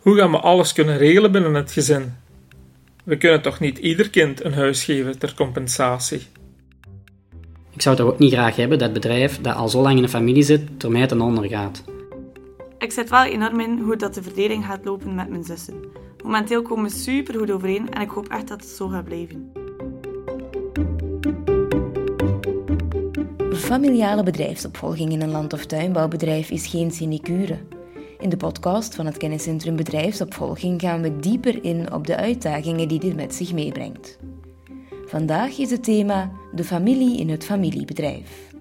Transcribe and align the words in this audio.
Hoe 0.00 0.16
gaan 0.16 0.30
we 0.30 0.38
alles 0.38 0.72
kunnen 0.72 0.98
regelen 0.98 1.32
binnen 1.32 1.54
het 1.54 1.72
gezin? 1.72 2.14
We 3.04 3.16
kunnen 3.16 3.42
toch 3.42 3.60
niet 3.60 3.78
ieder 3.78 4.10
kind 4.10 4.44
een 4.44 4.52
huis 4.52 4.84
geven 4.84 5.18
ter 5.18 5.34
compensatie? 5.34 6.20
Ik 7.70 7.82
zou 7.82 7.96
toch 7.96 8.06
ook 8.06 8.18
niet 8.18 8.32
graag 8.32 8.56
hebben 8.56 8.78
dat 8.78 8.92
bedrijf 8.92 9.40
dat 9.40 9.54
al 9.54 9.68
zo 9.68 9.82
lang 9.82 9.96
in 9.96 10.02
de 10.02 10.08
familie 10.08 10.42
zit, 10.42 10.80
door 10.80 10.90
mij 10.90 11.06
ten 11.06 11.20
onder 11.20 11.48
gaat. 11.48 11.84
Ik 12.78 12.92
zet 12.92 13.10
wel 13.10 13.24
enorm 13.24 13.60
in 13.60 13.78
hoe 13.78 13.96
dat 13.96 14.14
de 14.14 14.22
verdeling 14.22 14.64
gaat 14.64 14.84
lopen 14.84 15.14
met 15.14 15.28
mijn 15.28 15.44
zussen. 15.44 15.74
Momenteel 16.24 16.62
komen 16.62 16.84
we 16.84 16.96
super 16.96 17.38
goed 17.38 17.50
overeen 17.50 17.90
en 17.90 18.00
ik 18.00 18.10
hoop 18.10 18.28
echt 18.28 18.48
dat 18.48 18.60
het 18.60 18.70
zo 18.70 18.88
gaat 18.88 19.04
blijven. 19.04 19.52
Familiale 23.52 24.22
bedrijfsopvolging 24.22 25.12
in 25.12 25.22
een 25.22 25.30
land- 25.30 25.52
of 25.52 25.66
tuinbouwbedrijf 25.66 26.50
is 26.50 26.66
geen 26.66 26.90
sinecure. 26.90 27.58
In 28.20 28.28
de 28.28 28.36
podcast 28.36 28.94
van 28.94 29.06
het 29.06 29.16
kenniscentrum 29.16 29.76
Bedrijfsopvolging 29.76 30.80
gaan 30.80 31.02
we 31.02 31.16
dieper 31.16 31.64
in 31.64 31.92
op 31.92 32.06
de 32.06 32.16
uitdagingen 32.16 32.88
die 32.88 32.98
dit 32.98 33.16
met 33.16 33.34
zich 33.34 33.52
meebrengt. 33.52 34.18
Vandaag 35.06 35.58
is 35.58 35.70
het 35.70 35.84
thema 35.84 36.30
de 36.54 36.64
familie 36.64 37.18
in 37.18 37.28
het 37.28 37.44
familiebedrijf. 37.44 38.52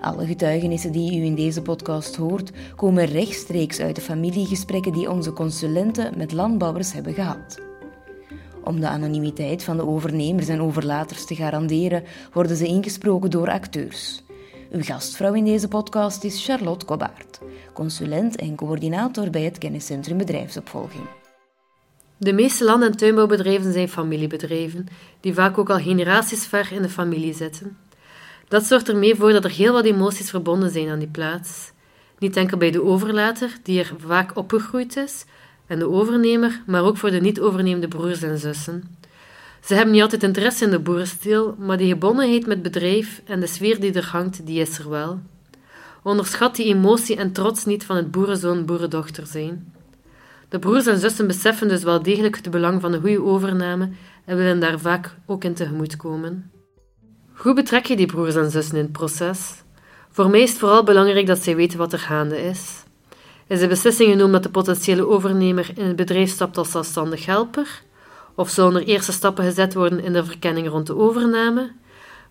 Alle 0.00 0.26
getuigenissen 0.26 0.92
die 0.92 1.20
u 1.20 1.24
in 1.24 1.34
deze 1.34 1.62
podcast 1.62 2.16
hoort, 2.16 2.52
komen 2.76 3.04
rechtstreeks 3.04 3.80
uit 3.80 3.94
de 3.94 4.00
familiegesprekken 4.00 4.92
die 4.92 5.10
onze 5.10 5.32
consulenten 5.32 6.18
met 6.18 6.32
landbouwers 6.32 6.92
hebben 6.92 7.14
gehad. 7.14 7.60
Om 8.64 8.80
de 8.80 8.88
anonimiteit 8.88 9.62
van 9.62 9.76
de 9.76 9.86
overnemers 9.86 10.48
en 10.48 10.60
overlaters 10.60 11.24
te 11.24 11.34
garanderen, 11.34 12.02
worden 12.32 12.56
ze 12.56 12.66
ingesproken 12.66 13.30
door 13.30 13.50
acteurs. 13.50 14.24
Uw 14.76 14.82
gastvrouw 14.82 15.34
in 15.34 15.44
deze 15.44 15.68
podcast 15.68 16.24
is 16.24 16.44
Charlotte 16.44 16.84
Cobaert, 16.84 17.40
consulent 17.72 18.36
en 18.36 18.54
coördinator 18.54 19.30
bij 19.30 19.42
het 19.42 19.58
kenniscentrum 19.58 20.16
Bedrijfsopvolging. 20.16 21.04
De 22.16 22.32
meeste 22.32 22.64
land- 22.64 22.82
en 22.82 22.96
tuinbouwbedrijven 22.96 23.72
zijn 23.72 23.88
familiebedrijven, 23.88 24.86
die 25.20 25.34
vaak 25.34 25.58
ook 25.58 25.70
al 25.70 25.78
generaties 25.78 26.46
ver 26.46 26.72
in 26.72 26.82
de 26.82 26.88
familie 26.88 27.34
zitten. 27.34 27.76
Dat 28.48 28.64
zorgt 28.64 28.88
ermee 28.88 29.14
voor 29.14 29.32
dat 29.32 29.44
er 29.44 29.50
heel 29.50 29.72
wat 29.72 29.84
emoties 29.84 30.30
verbonden 30.30 30.70
zijn 30.70 30.88
aan 30.88 30.98
die 30.98 31.08
plaats. 31.08 31.72
Niet 32.18 32.36
enkel 32.36 32.58
bij 32.58 32.70
de 32.70 32.82
overlater, 32.82 33.56
die 33.62 33.78
er 33.78 33.92
vaak 33.98 34.36
opgegroeid 34.36 34.96
is, 34.96 35.24
en 35.66 35.78
de 35.78 35.90
overnemer, 35.90 36.62
maar 36.66 36.84
ook 36.84 36.96
voor 36.96 37.10
de 37.10 37.20
niet-overnemende 37.20 37.88
broers 37.88 38.22
en 38.22 38.38
zussen. 38.38 38.96
Ze 39.64 39.74
hebben 39.74 39.92
niet 39.92 40.02
altijd 40.02 40.22
interesse 40.22 40.64
in 40.64 40.70
de 40.70 40.78
boerenstil, 40.78 41.54
maar 41.58 41.76
die 41.76 41.88
gebondenheid 41.88 42.46
met 42.46 42.62
bedrijf 42.62 43.22
en 43.24 43.40
de 43.40 43.46
sfeer 43.46 43.80
die 43.80 43.92
er 43.92 44.08
hangt, 44.12 44.46
die 44.46 44.60
is 44.60 44.78
er 44.78 44.90
wel. 44.90 45.20
Onderschat 46.02 46.56
die 46.56 46.66
emotie 46.66 47.16
en 47.16 47.32
trots 47.32 47.64
niet 47.64 47.84
van 47.84 47.96
het 47.96 48.10
boerenzoon-boerendochter 48.10 49.26
zijn. 49.26 49.72
De 50.48 50.58
broers 50.58 50.86
en 50.86 50.98
zussen 50.98 51.26
beseffen 51.26 51.68
dus 51.68 51.82
wel 51.82 52.02
degelijk 52.02 52.36
het 52.36 52.50
belang 52.50 52.80
van 52.80 52.92
een 52.92 53.00
goede 53.00 53.22
overname 53.22 53.90
en 54.24 54.36
willen 54.36 54.60
daar 54.60 54.78
vaak 54.78 55.14
ook 55.26 55.44
in 55.44 55.54
tegemoet 55.54 55.96
komen. 55.96 56.50
Hoe 57.32 57.54
betrek 57.54 57.86
je 57.86 57.96
die 57.96 58.06
broers 58.06 58.34
en 58.34 58.50
zussen 58.50 58.76
in 58.76 58.82
het 58.82 58.92
proces? 58.92 59.62
Voor 60.10 60.30
mij 60.30 60.40
is 60.40 60.50
het 60.50 60.58
vooral 60.58 60.84
belangrijk 60.84 61.26
dat 61.26 61.42
zij 61.42 61.56
weten 61.56 61.78
wat 61.78 61.92
er 61.92 61.98
gaande 61.98 62.42
is. 62.42 62.84
Is 63.46 63.60
de 63.60 63.66
beslissing 63.66 64.10
genomen 64.10 64.32
dat 64.32 64.42
de 64.42 64.48
potentiële 64.48 65.06
overnemer 65.06 65.70
in 65.74 65.86
het 65.86 65.96
bedrijf 65.96 66.30
stapt 66.30 66.58
als 66.58 66.70
zelfstandig 66.70 67.26
helper? 67.26 67.82
Of 68.36 68.50
zullen 68.50 68.74
er 68.74 68.86
eerste 68.86 69.12
stappen 69.12 69.44
gezet 69.44 69.74
worden 69.74 70.00
in 70.00 70.12
de 70.12 70.24
verkenning 70.24 70.68
rond 70.68 70.86
de 70.86 70.96
overname? 70.96 71.70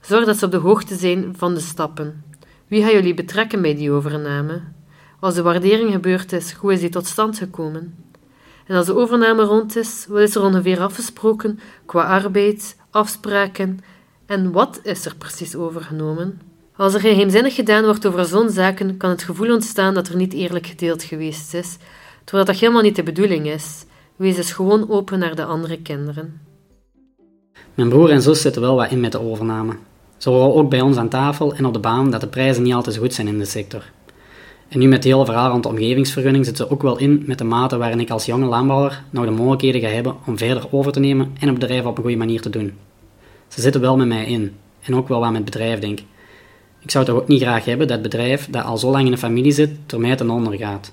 Zorg 0.02 0.26
dat 0.26 0.38
ze 0.38 0.46
op 0.46 0.52
de 0.52 0.58
hoogte 0.58 0.96
zijn 0.96 1.34
van 1.38 1.54
de 1.54 1.60
stappen. 1.60 2.24
Wie 2.68 2.84
gaan 2.84 2.94
jullie 2.94 3.14
betrekken 3.14 3.62
bij 3.62 3.76
die 3.76 3.92
overname? 3.92 4.62
Als 5.20 5.36
de 5.36 5.42
waardering 5.42 5.92
gebeurd 5.92 6.32
is, 6.32 6.52
hoe 6.52 6.74
is 6.74 6.80
die 6.80 6.90
tot 6.90 7.06
stand 7.06 7.38
gekomen? 7.38 7.96
En 8.66 8.76
als 8.76 8.86
de 8.86 8.96
overname 8.96 9.44
rond 9.44 9.76
is, 9.76 10.06
wat 10.10 10.20
is 10.20 10.36
er 10.36 10.42
ongeveer 10.42 10.80
afgesproken 10.80 11.60
qua 11.86 12.04
arbeid, 12.04 12.76
afspraken 12.90 13.80
en 14.26 14.52
wat 14.52 14.80
is 14.84 15.06
er 15.06 15.16
precies 15.16 15.56
overgenomen? 15.56 16.42
Als 16.76 16.94
er 16.94 17.00
geheimzinnig 17.00 17.56
gedaan 17.56 17.84
wordt 17.84 18.06
over 18.06 18.26
zo'n 18.26 18.50
zaken, 18.50 18.98
kan 18.98 19.10
het 19.10 19.24
gevoel 19.24 19.54
ontstaan 19.54 19.94
dat 19.94 20.08
er 20.08 20.16
niet 20.16 20.34
eerlijk 20.34 20.68
gedeeld 20.68 21.04
geweest 21.04 21.54
is, 21.54 21.78
terwijl 22.24 22.46
dat 22.46 22.60
helemaal 22.60 22.82
niet 22.82 22.96
de 22.96 23.04
bedoeling 23.04 23.48
is. 23.48 23.86
Wees 24.16 24.36
dus 24.36 24.52
gewoon 24.52 24.90
open 24.90 25.20
naar 25.20 25.36
de 25.36 25.46
andere 25.46 25.82
kinderen. 25.82 26.42
Mijn 27.74 27.90
broer 27.90 28.10
en 28.10 28.22
zus 28.22 28.42
zitten 28.42 28.62
wel 28.62 28.76
wat 28.76 28.92
in 28.92 29.00
met 29.00 29.12
de 29.12 29.20
overname. 29.20 29.76
Ze 30.18 30.30
horen 30.30 30.56
ook 30.56 30.70
bij 30.70 30.82
ons 30.82 30.98
aan 30.98 31.10
tafel 31.10 31.56
en 31.56 31.66
op 31.66 31.74
de 31.74 31.80
baan 31.80 32.12
dat 32.12 32.22
de 32.22 32.28
prijzen 32.28 32.64
niet 32.64 32.74
altijd 32.74 32.98
goed 32.98 33.14
zijn 33.14 33.28
in 33.28 33.38
de 33.38 33.46
sector. 33.46 33.92
En 34.68 34.80
nu 34.80 34.86
met 34.88 35.04
het 35.04 35.14
hele 35.14 35.26
verhaal 35.26 35.50
rond 35.50 35.64
de 35.64 35.70
omgevingsvergunning 35.70 36.46
zit 36.46 36.58
ze 36.58 36.70
ook 36.70 36.82
wel 36.82 36.98
in 36.98 37.24
met 37.26 37.38
de 37.38 37.44
mate 37.44 37.78
waarin 37.78 38.00
ik 38.00 38.10
als 38.10 38.26
jonge 38.26 38.46
landbouwer 38.46 39.04
nog 39.10 39.26
de 39.26 39.32
mogelijkheden 39.32 39.82
ga 39.82 39.88
hebben 39.88 40.16
om 40.26 40.38
verder 40.38 40.68
over 40.72 40.92
te 40.92 41.00
nemen 41.00 41.36
en 41.40 41.48
het 41.48 41.60
bedrijf 41.60 41.86
op 41.86 41.98
een 41.98 42.04
goede 42.04 42.18
manier 42.18 42.42
te 42.42 42.50
doen. 42.50 42.74
Ze 43.48 43.62
zitten 43.62 43.82
wel 43.82 43.98
met 43.98 44.08
mij 44.08 44.26
in 44.26 44.56
en 44.82 44.96
ook 44.96 45.08
wel 45.08 45.20
wat 45.20 45.32
met 45.32 45.42
het 45.42 45.52
bedrijf, 45.52 45.80
denk 45.80 46.00
ik. 46.00 46.06
Ik 46.80 46.92
zou 46.92 47.06
toch 47.06 47.16
ook 47.16 47.28
niet 47.28 47.42
graag 47.42 47.66
hebben 47.66 47.88
dat 47.88 48.00
het 48.00 48.10
bedrijf 48.10 48.48
dat 48.50 48.64
al 48.64 48.78
zo 48.78 48.92
lang 48.92 49.06
in 49.06 49.12
de 49.12 49.18
familie 49.18 49.52
zit, 49.52 49.72
door 49.86 50.00
mij 50.00 50.16
ten 50.16 50.30
onder 50.30 50.54
gaat. 50.54 50.92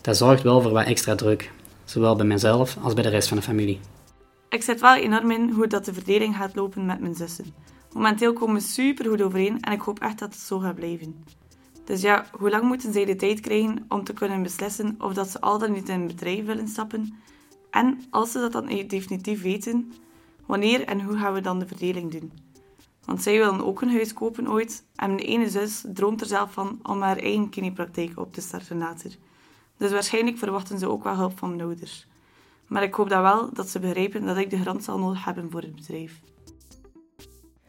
Dat 0.00 0.16
zorgt 0.16 0.42
wel 0.42 0.60
voor 0.60 0.72
wat 0.72 0.86
extra 0.86 1.14
druk, 1.14 1.50
zowel 1.92 2.16
bij 2.16 2.26
mezelf 2.26 2.76
als 2.82 2.94
bij 2.94 3.02
de 3.02 3.08
rest 3.08 3.28
van 3.28 3.36
de 3.36 3.42
familie. 3.42 3.80
Ik 4.48 4.62
zet 4.62 4.80
wel 4.80 4.94
enorm 4.94 5.30
in 5.30 5.50
hoe 5.50 5.66
dat 5.66 5.84
de 5.84 5.92
verdeling 5.92 6.36
gaat 6.36 6.54
lopen 6.54 6.86
met 6.86 7.00
mijn 7.00 7.14
zussen. 7.14 7.54
Momenteel 7.92 8.32
komen 8.32 8.54
we 8.54 8.60
super 8.60 9.08
goed 9.08 9.22
overeen 9.22 9.60
en 9.60 9.72
ik 9.72 9.80
hoop 9.80 9.98
echt 9.98 10.18
dat 10.18 10.32
het 10.32 10.42
zo 10.42 10.58
gaat 10.58 10.74
blijven. 10.74 11.24
Dus 11.84 12.00
ja, 12.00 12.26
hoe 12.38 12.50
lang 12.50 12.64
moeten 12.64 12.92
zij 12.92 13.04
de 13.04 13.16
tijd 13.16 13.40
krijgen 13.40 13.84
om 13.88 14.04
te 14.04 14.12
kunnen 14.12 14.42
beslissen 14.42 14.94
of 14.98 15.14
dat 15.14 15.28
ze 15.28 15.40
al 15.40 15.58
dan 15.58 15.72
niet 15.72 15.88
in 15.88 16.00
een 16.00 16.06
bedrijf 16.06 16.44
willen 16.44 16.68
stappen? 16.68 17.14
En 17.70 18.04
als 18.10 18.32
ze 18.32 18.38
dat 18.38 18.52
dan 18.52 18.66
definitief 18.66 19.42
weten, 19.42 19.92
wanneer 20.46 20.84
en 20.84 21.00
hoe 21.00 21.16
gaan 21.16 21.32
we 21.32 21.40
dan 21.40 21.58
de 21.58 21.66
verdeling 21.66 22.10
doen? 22.10 22.32
Want 23.04 23.22
zij 23.22 23.38
willen 23.38 23.66
ook 23.66 23.82
een 23.82 23.90
huis 23.90 24.12
kopen 24.12 24.50
ooit 24.50 24.84
en 24.96 25.14
mijn 25.14 25.26
ene 25.26 25.50
zus 25.50 25.84
droomt 25.92 26.20
er 26.20 26.26
zelf 26.26 26.52
van 26.52 26.78
om 26.82 27.02
haar 27.02 27.16
eigen 27.16 27.48
kinepraktijk 27.48 28.18
op 28.18 28.32
te 28.32 28.40
starten 28.40 28.78
later. 28.78 29.16
Dus 29.82 29.90
waarschijnlijk 29.90 30.38
verwachten 30.38 30.78
ze 30.78 30.88
ook 30.88 31.04
wel 31.04 31.16
hulp 31.16 31.38
van 31.38 31.48
mijn 31.48 31.60
ouders. 31.60 32.06
Maar 32.66 32.82
ik 32.82 32.94
hoop 32.94 33.08
dan 33.08 33.22
wel 33.22 33.50
dat 33.52 33.68
ze 33.68 33.78
begrijpen 33.78 34.26
dat 34.26 34.36
ik 34.36 34.50
de 34.50 34.60
grond 34.60 34.84
zal 34.84 34.98
nodig 34.98 35.24
hebben 35.24 35.50
voor 35.50 35.60
het 35.60 35.74
bedrijf. 35.74 36.20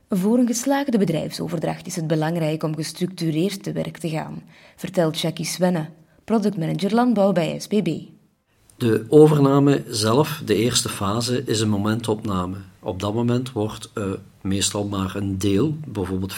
Voor 0.10 0.38
een 0.38 0.48
geslaagde 0.48 0.98
bedrijfsoverdracht 0.98 1.88
is 1.88 1.96
het 1.96 2.08
belangrijk 2.08 2.64
om 2.64 2.76
gestructureerd 2.76 3.64
te 3.64 3.72
werk 3.72 3.98
te 3.98 4.10
gaan, 4.10 4.44
vertelt 4.76 5.20
Jackie 5.20 5.46
Svenne, 5.46 5.90
productmanager 6.24 6.94
landbouw 6.94 7.32
bij 7.32 7.60
SPB. 7.60 7.88
De 8.78 9.06
overname 9.10 9.84
zelf, 9.88 10.42
de 10.46 10.56
eerste 10.56 10.90
fase, 10.90 11.44
is 11.46 11.60
een 11.60 11.70
momentopname. 11.70 12.58
Op 12.80 13.00
dat 13.00 13.14
moment 13.14 13.52
wordt 13.52 13.92
uh, 13.98 14.12
meestal 14.44 14.88
maar 14.88 15.16
een 15.16 15.38
deel, 15.38 15.78
bijvoorbeeld 15.86 16.34
50% 16.34 16.38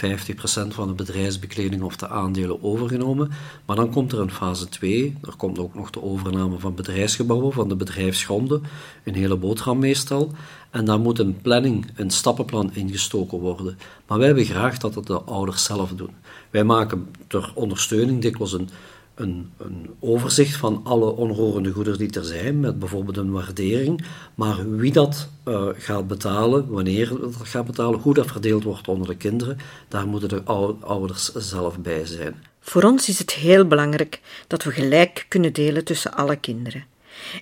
van 0.67 0.87
de 0.87 0.93
bedrijfsbekleding 0.93 1.81
of 1.81 1.95
de 1.95 2.07
aandelen 2.07 2.63
overgenomen. 2.63 3.31
Maar 3.65 3.75
dan 3.75 3.91
komt 3.91 4.11
er 4.11 4.19
een 4.19 4.31
fase 4.31 4.69
2, 4.69 5.17
er 5.21 5.35
komt 5.35 5.59
ook 5.59 5.75
nog 5.75 5.89
de 5.89 6.03
overname 6.03 6.59
van 6.59 6.75
bedrijfsgebouwen, 6.75 7.53
van 7.53 7.69
de 7.69 7.75
bedrijfsgronden, 7.75 8.63
een 9.03 9.15
hele 9.15 9.35
boterham 9.35 9.79
meestal. 9.79 10.31
En 10.69 10.85
daar 10.85 10.99
moet 10.99 11.19
een 11.19 11.41
planning, 11.41 11.87
een 11.95 12.09
stappenplan 12.09 12.73
ingestoken 12.73 13.39
worden. 13.39 13.77
Maar 14.07 14.17
wij 14.17 14.27
hebben 14.27 14.45
graag 14.45 14.77
dat 14.77 14.95
het 14.95 15.07
de 15.07 15.21
ouders 15.21 15.63
zelf 15.63 15.91
doen. 15.91 16.11
Wij 16.49 16.63
maken 16.63 17.07
ter 17.27 17.51
ondersteuning 17.55 18.21
dikwijls 18.21 18.53
een 18.53 18.69
een, 19.15 19.51
een, 19.57 19.89
overzicht 19.99 20.55
van 20.55 20.81
alle 20.83 21.15
onroerende 21.15 21.71
goederen 21.71 21.99
die 21.99 22.11
er 22.11 22.25
zijn, 22.25 22.59
met 22.59 22.79
bijvoorbeeld 22.79 23.17
een 23.17 23.31
waardering. 23.31 24.05
Maar 24.35 24.77
wie 24.77 24.91
dat 24.91 25.29
uh, 25.45 25.67
gaat 25.73 26.07
betalen, 26.07 26.67
wanneer 26.69 27.09
dat 27.19 27.35
gaat 27.43 27.65
betalen, 27.65 27.99
hoe 27.99 28.13
dat 28.13 28.27
verdeeld 28.27 28.63
wordt 28.63 28.87
onder 28.87 29.07
de 29.07 29.15
kinderen, 29.15 29.57
daar 29.87 30.07
moeten 30.07 30.29
de 30.29 30.43
ouders 30.79 31.33
zelf 31.33 31.79
bij 31.79 32.05
zijn. 32.05 32.35
Voor 32.59 32.83
ons 32.83 33.09
is 33.09 33.19
het 33.19 33.33
heel 33.33 33.67
belangrijk 33.67 34.21
dat 34.47 34.63
we 34.63 34.71
gelijk 34.71 35.25
kunnen 35.27 35.53
delen 35.53 35.83
tussen 35.83 36.13
alle 36.13 36.35
kinderen. 36.35 36.85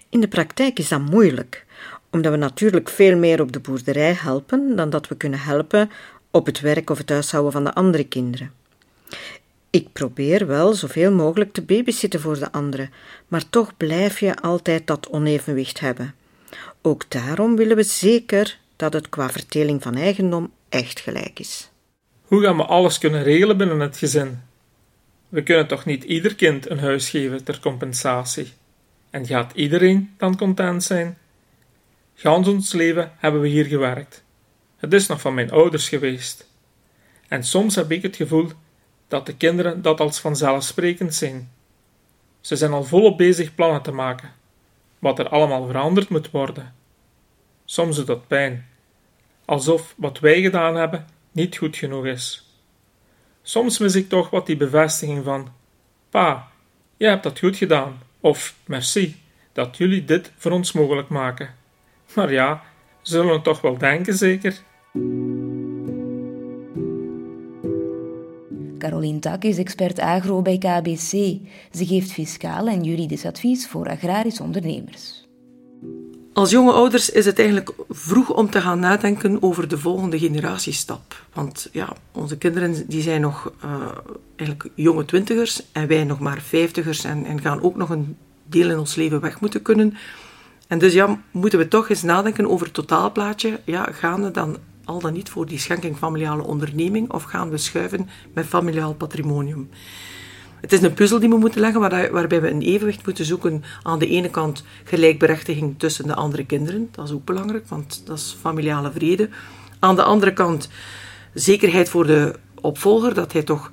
In 0.10 0.20
de 0.20 0.28
praktijk 0.28 0.80
is 0.80 0.88
dat 0.88 1.10
moeilijk, 1.10 1.66
omdat 2.12 2.32
we 2.32 2.38
natuurlijk 2.38 2.90
veel 2.90 3.18
meer 3.18 3.42
op 3.42 3.52
de 3.52 3.60
boerderij 3.60 4.14
helpen 4.14 4.76
dan 4.76 4.90
dat 4.90 5.08
we 5.08 5.16
kunnen 5.16 5.40
helpen 5.40 5.90
op 6.32 6.46
het 6.46 6.60
werk 6.60 6.90
of 6.90 6.98
het 6.98 7.10
huishouden 7.10 7.52
van 7.52 7.64
de 7.64 7.74
andere 7.74 8.04
kinderen. 8.04 8.52
Ik 9.74 9.94
probeer 9.94 10.48
wel 10.48 10.74
zoveel 10.74 11.12
mogelijk 11.12 11.54
te 11.54 11.62
babysitten 11.62 12.20
voor 12.20 12.40
de 12.40 12.52
anderen, 12.52 12.92
maar 13.28 13.50
toch 13.50 13.78
blijf 13.78 14.20
je 14.20 14.36
altijd 14.36 14.88
dat 14.88 15.10
onevenwicht 15.10 15.80
hebben. 15.80 16.16
Ook 16.82 17.12
daarom 17.12 17.56
willen 17.56 17.76
we 17.76 17.84
zeker 17.84 18.60
dat 18.76 18.94
het 18.94 19.10
qua 19.10 19.30
verdeling 19.30 19.82
van 19.82 19.96
eigendom 19.96 20.52
echt 20.70 21.00
gelijk 21.00 21.40
is. 21.40 21.70
Hoe 22.24 22.42
gaan 22.42 22.58
we 22.58 22.64
alles 22.66 22.98
kunnen 22.98 23.24
regelen 23.24 23.58
binnen 23.58 23.80
het 23.80 23.98
gezin? 23.98 24.42
We 25.30 25.44
kunnen 25.44 25.68
toch 25.68 25.86
niet 25.86 26.04
ieder 26.04 26.36
kind 26.36 26.70
een 26.70 26.80
huis 26.80 27.10
geven 27.10 27.44
ter 27.44 27.60
compensatie? 27.60 28.54
En 29.10 29.26
gaat 29.26 29.52
iedereen 29.56 30.14
dan 30.18 30.38
content 30.38 30.84
zijn? 30.84 31.18
Gans 32.16 32.48
ons 32.48 32.74
leven 32.74 33.12
hebben 33.18 33.42
we 33.42 33.48
hier 33.48 33.66
gewerkt. 33.66 34.24
Het 34.78 34.94
is 34.94 35.08
nog 35.08 35.22
van 35.22 35.34
mijn 35.34 35.52
ouders 35.52 35.90
geweest. 35.90 36.48
En 37.28 37.44
soms 37.44 37.76
heb 37.76 37.92
ik 37.92 38.02
het 38.02 38.16
gevoel 38.16 38.52
dat 39.14 39.26
de 39.26 39.36
kinderen 39.36 39.82
dat 39.82 40.00
als 40.00 40.20
vanzelfsprekend 40.20 41.16
zien. 41.16 41.50
Ze 42.42 42.56
zijn 42.56 42.72
al 42.72 42.84
volop 42.84 43.18
bezig 43.18 43.56
plannen 43.56 43.82
te 43.82 43.92
maken. 43.92 44.32
wat 45.00 45.20
er 45.20 45.30
allemaal 45.30 45.66
veranderd 45.66 46.10
moet 46.10 46.32
worden. 46.32 46.74
Soms 47.66 47.96
doet 47.96 48.08
dat 48.08 48.28
pijn, 48.28 48.68
alsof 49.46 49.94
wat 49.98 50.20
wij 50.20 50.42
gedaan 50.42 50.76
hebben 50.76 51.06
niet 51.32 51.58
goed 51.58 51.78
genoeg 51.78 52.06
is. 52.06 52.54
Soms 53.42 53.78
mis 53.78 53.96
ik 53.96 54.10
toch 54.10 54.30
wat 54.30 54.46
die 54.46 54.58
bevestiging 54.58 55.24
van: 55.24 55.52
Pa, 56.10 56.52
je 56.98 57.06
hebt 57.06 57.24
dat 57.24 57.40
goed 57.40 57.58
gedaan, 57.58 58.02
of 58.20 58.56
merci 58.66 59.22
dat 59.52 59.78
jullie 59.78 60.06
dit 60.06 60.32
voor 60.38 60.52
ons 60.52 60.72
mogelijk 60.72 61.10
maken. 61.10 61.56
Maar 62.16 62.32
ja, 62.32 62.64
zullen 63.02 63.34
we 63.34 63.42
toch 63.42 63.62
wel 63.62 63.78
denken, 63.78 64.14
zeker? 64.14 64.62
Caroline 68.84 69.20
Tak 69.20 69.44
is 69.44 69.58
expert 69.58 70.00
agro 70.00 70.42
bij 70.42 70.58
KBC. 70.58 71.12
Ze 71.72 71.86
geeft 71.86 72.12
fiscaal 72.12 72.68
en 72.68 72.84
juridisch 72.84 73.26
advies 73.26 73.68
voor 73.68 73.90
agrarische 73.90 74.44
ondernemers. 74.44 75.28
Als 76.34 76.52
jonge 76.52 76.72
ouders 76.72 77.10
is 77.10 77.26
het 77.26 77.40
eigenlijk 77.40 77.72
vroeg 77.90 78.30
om 78.34 78.50
te 78.50 78.62
gaan 78.62 78.80
nadenken 78.80 79.42
over 79.42 79.68
de 79.68 79.78
volgende 79.78 80.20
generatiestap. 80.20 81.26
Want 81.34 81.70
ja, 81.72 81.94
onze 82.12 82.38
kinderen 82.38 82.88
die 82.88 83.02
zijn 83.02 83.22
nog 83.22 83.54
uh, 83.66 83.72
eigenlijk 84.36 84.70
jonge 84.76 85.06
twintigers 85.06 85.62
en 85.72 85.88
wij 85.88 86.04
nog 86.04 86.20
maar 86.20 86.42
vijftigers 86.42 87.04
en, 87.04 87.26
en 87.26 87.42
gaan 87.42 87.62
ook 87.62 87.76
nog 87.76 87.90
een 87.90 88.18
deel 88.44 88.70
in 88.70 88.80
ons 88.80 88.96
leven 88.96 89.20
weg 89.20 89.40
moeten 89.40 89.62
kunnen. 89.62 89.94
En 90.68 90.80
dus 90.80 90.94
ja, 90.94 91.22
moeten 91.32 91.60
we 91.60 91.68
toch 91.68 91.90
eens 91.90 92.04
nadenken 92.04 92.50
over 92.50 92.66
het 92.66 92.76
totaalplaatje. 92.76 93.60
Ja, 93.66 93.88
gaan 93.92 94.24
we 94.24 94.32
dan 94.32 94.58
al 94.86 95.00
dan 95.00 95.14
niet 95.14 95.30
voor 95.30 95.46
die 95.46 95.60
schenking 95.60 95.98
familiale 95.98 96.44
onderneming 96.44 97.12
of 97.12 97.24
gaan 97.24 97.50
we 97.50 97.58
schuiven 97.58 98.10
met 98.34 98.46
familiaal 98.46 98.94
patrimonium? 98.94 99.70
Het 100.62 100.74
is 100.74 100.82
een 100.82 100.94
puzzel 100.94 101.20
die 101.20 101.30
we 101.30 101.38
moeten 101.38 101.62
leggen 101.62 101.80
waarbij 102.12 102.42
we 102.42 102.50
een 102.50 102.62
evenwicht 102.62 103.06
moeten 103.06 103.26
zoeken. 103.26 103.64
Aan 103.82 104.00
de 104.00 104.08
ene 104.08 104.30
kant 104.30 104.64
gelijkberechtiging 104.84 105.80
tussen 105.80 106.08
de 106.08 106.16
andere 106.16 106.46
kinderen, 106.46 106.90
dat 106.92 107.06
is 107.06 107.14
ook 107.14 107.26
belangrijk, 107.26 107.68
want 107.68 108.02
dat 108.06 108.18
is 108.18 108.38
familiale 108.42 108.92
vrede. 108.92 109.30
Aan 109.80 109.96
de 109.96 110.04
andere 110.04 110.34
kant 110.34 110.70
zekerheid 111.34 111.90
voor 111.90 112.08
de 112.08 112.36
opvolger, 112.62 113.14
dat 113.14 113.34
hij 113.34 113.44
toch 113.44 113.72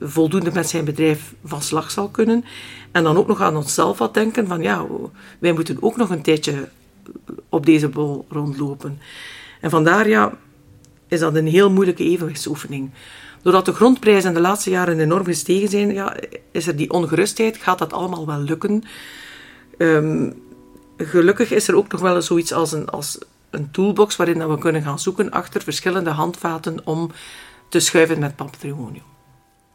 voldoende 0.00 0.52
met 0.52 0.68
zijn 0.68 0.84
bedrijf 0.84 1.34
van 1.44 1.62
slag 1.62 1.90
zal 1.90 2.08
kunnen. 2.08 2.44
En 2.92 3.02
dan 3.02 3.16
ook 3.16 3.26
nog 3.26 3.40
aan 3.40 3.56
onszelf 3.56 3.98
wat 3.98 4.14
denken 4.14 4.46
van 4.46 4.62
ja, 4.62 4.86
wij 5.38 5.52
moeten 5.52 5.76
ook 5.80 5.96
nog 5.96 6.10
een 6.10 6.22
tijdje 6.22 6.68
op 7.48 7.66
deze 7.66 7.88
bol 7.88 8.26
rondlopen. 8.28 8.98
En 9.62 9.70
vandaar 9.70 10.08
ja, 10.08 10.32
is 11.08 11.20
dat 11.20 11.34
een 11.34 11.46
heel 11.46 11.70
moeilijke 11.70 12.04
evenwichtsoefening. 12.04 12.90
Doordat 13.42 13.64
de 13.64 13.72
grondprijzen 13.72 14.34
de 14.34 14.40
laatste 14.40 14.70
jaren 14.70 15.00
enorm 15.00 15.24
gestegen 15.24 15.68
zijn, 15.68 15.92
ja, 15.92 16.16
is 16.50 16.66
er 16.66 16.76
die 16.76 16.90
ongerustheid. 16.90 17.56
Gaat 17.56 17.78
dat 17.78 17.92
allemaal 17.92 18.26
wel 18.26 18.38
lukken? 18.38 18.82
Ehm, 19.78 20.30
gelukkig 20.96 21.50
is 21.50 21.68
er 21.68 21.76
ook 21.76 21.92
nog 21.92 22.00
wel 22.00 22.22
zoiets 22.22 22.52
als 22.52 22.72
een, 22.72 22.88
als 22.88 23.18
een 23.50 23.70
toolbox 23.70 24.16
waarin 24.16 24.48
we 24.48 24.58
kunnen 24.58 24.82
gaan 24.82 24.98
zoeken 24.98 25.30
achter 25.30 25.62
verschillende 25.62 26.10
handvaten 26.10 26.86
om 26.86 27.10
te 27.68 27.80
schuiven 27.80 28.18
met 28.18 28.36
patrimonium. 28.36 29.10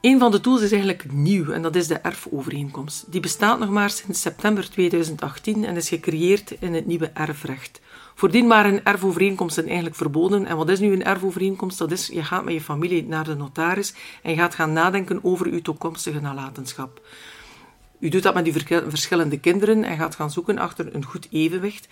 Een 0.01 0.19
van 0.19 0.31
de 0.31 0.39
tools 0.39 0.61
is 0.61 0.71
eigenlijk 0.71 1.11
nieuw 1.11 1.51
en 1.51 1.61
dat 1.61 1.75
is 1.75 1.87
de 1.87 1.95
erfovereenkomst. 1.95 3.11
Die 3.11 3.21
bestaat 3.21 3.59
nog 3.59 3.69
maar 3.69 3.89
sinds 3.89 4.21
september 4.21 4.69
2018 4.69 5.65
en 5.65 5.75
is 5.75 5.89
gecreëerd 5.89 6.51
in 6.59 6.73
het 6.73 6.85
nieuwe 6.85 7.11
erfrecht. 7.13 7.79
Voordien 8.17 8.47
waren 8.47 8.85
erfovereenkomsten 8.85 9.65
eigenlijk 9.65 9.95
verboden. 9.95 10.45
En 10.45 10.57
wat 10.57 10.69
is 10.69 10.79
nu 10.79 10.93
een 10.93 11.03
erfovereenkomst? 11.03 11.77
Dat 11.77 11.91
is, 11.91 12.07
je 12.07 12.23
gaat 12.23 12.43
met 12.43 12.53
je 12.53 12.61
familie 12.61 13.07
naar 13.07 13.23
de 13.23 13.35
notaris 13.35 13.93
en 14.23 14.31
je 14.31 14.37
gaat 14.37 14.55
gaan 14.55 14.73
nadenken 14.73 15.19
over 15.23 15.47
uw 15.47 15.61
toekomstige 15.61 16.19
nalatenschap. 16.19 17.01
U 17.99 18.09
doet 18.09 18.23
dat 18.23 18.33
met 18.33 18.45
uw 18.47 18.53
verschillende 18.89 19.39
kinderen 19.39 19.83
en 19.83 19.97
gaat 19.97 20.15
gaan 20.15 20.31
zoeken 20.31 20.57
achter 20.57 20.95
een 20.95 21.05
goed 21.05 21.27
evenwicht. 21.31 21.87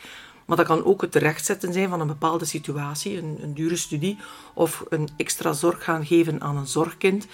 Maar 0.45 0.57
dat 0.57 0.65
kan 0.65 0.83
ook 0.83 1.01
het 1.01 1.11
terechtzetten 1.11 1.73
zijn 1.73 1.89
van 1.89 1.99
een 1.99 2.07
bepaalde 2.07 2.45
situatie, 2.45 3.17
een, 3.17 3.37
een 3.41 3.53
dure 3.53 3.75
studie, 3.75 4.17
of 4.53 4.83
een 4.89 5.09
extra 5.17 5.53
zorg 5.53 5.83
gaan 5.83 6.05
geven 6.05 6.41
aan 6.41 6.57
een 6.57 6.67
zorgkind. 6.67 7.27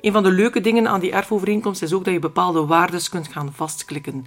Een 0.00 0.12
van 0.12 0.22
de 0.22 0.32
leuke 0.32 0.60
dingen 0.60 0.88
aan 0.88 1.00
die 1.00 1.12
erfovereenkomst 1.12 1.82
is 1.82 1.92
ook 1.92 2.04
dat 2.04 2.14
je 2.14 2.20
bepaalde 2.20 2.66
waardes 2.66 3.08
kunt 3.08 3.28
gaan 3.28 3.52
vastklikken 3.52 4.26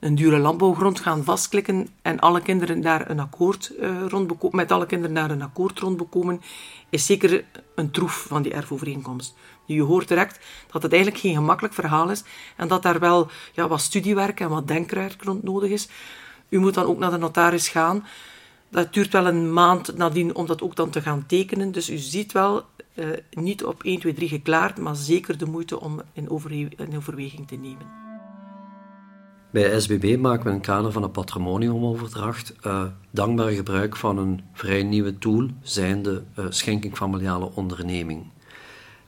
een 0.00 0.14
dure 0.14 0.38
landbouwgrond 0.38 1.00
gaan 1.00 1.24
vastklikken 1.24 1.88
en 2.02 2.20
alle 2.20 2.42
kinderen 2.42 2.80
daar 2.80 3.10
een 3.10 3.20
akkoord 3.20 3.72
uh, 3.80 4.06
rond 4.08 4.52
met 4.52 4.72
alle 4.72 4.86
kinderen 4.86 5.14
daar 5.14 5.30
een 5.30 5.42
akkoord 5.42 5.78
rond 5.78 5.96
bekomen, 5.96 6.40
is 6.88 7.06
zeker 7.06 7.44
een 7.74 7.90
troef 7.90 8.26
van 8.28 8.42
die 8.42 8.52
erfovereenkomst. 8.52 9.34
Je 9.66 9.82
hoort 9.82 10.08
direct 10.08 10.38
dat 10.70 10.82
het 10.82 10.92
eigenlijk 10.92 11.22
geen 11.22 11.34
gemakkelijk 11.34 11.74
verhaal 11.74 12.10
is 12.10 12.24
en 12.56 12.68
dat 12.68 12.82
daar 12.82 13.00
wel 13.00 13.30
ja, 13.52 13.68
wat 13.68 13.80
studiewerk 13.80 14.40
en 14.40 14.48
wat 14.48 14.68
denkwerk 14.68 15.22
rond 15.22 15.42
nodig 15.42 15.70
is. 15.70 15.88
U 16.48 16.58
moet 16.58 16.74
dan 16.74 16.84
ook 16.84 16.98
naar 16.98 17.10
de 17.10 17.16
notaris 17.16 17.68
gaan. 17.68 18.04
Dat 18.68 18.92
duurt 18.92 19.12
wel 19.12 19.26
een 19.26 19.52
maand 19.52 19.96
nadien 19.96 20.34
om 20.34 20.46
dat 20.46 20.62
ook 20.62 20.76
dan 20.76 20.90
te 20.90 21.00
gaan 21.00 21.26
tekenen. 21.26 21.72
Dus 21.72 21.90
u 21.90 21.96
ziet 21.96 22.32
wel, 22.32 22.64
uh, 22.94 23.06
niet 23.30 23.64
op 23.64 23.82
1, 23.82 24.00
2, 24.00 24.14
3 24.14 24.28
geklaard, 24.28 24.78
maar 24.78 24.96
zeker 24.96 25.38
de 25.38 25.46
moeite 25.46 25.80
om 25.80 26.00
in, 26.12 26.28
in 26.76 26.96
overweging 26.96 27.48
te 27.48 27.56
nemen. 27.56 28.03
Bij 29.54 29.80
SBB 29.80 30.16
maken 30.20 30.44
we 30.44 30.48
in 30.48 30.56
het 30.56 30.66
kader 30.66 30.92
van 30.92 31.02
een 31.02 31.10
patrimoniumoverdracht 31.10 32.54
uh, 32.66 32.84
dankbaar 33.10 33.50
gebruik 33.50 33.96
van 33.96 34.18
een 34.18 34.40
vrij 34.52 34.82
nieuwe 34.82 35.18
tool, 35.18 35.46
zijnde 35.62 36.22
uh, 36.38 36.44
schenking 36.48 36.96
familiale 36.96 37.50
onderneming. 37.54 38.22